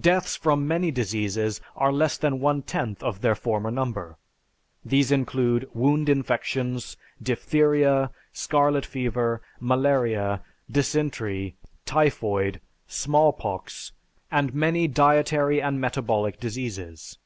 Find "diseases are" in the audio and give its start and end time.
0.90-1.92